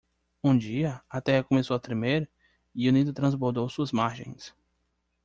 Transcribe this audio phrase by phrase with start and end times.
[0.43, 0.99] Um dia?
[1.07, 2.27] a terra começou a tremer?
[2.73, 4.51] e o Nilo transbordou suas margens.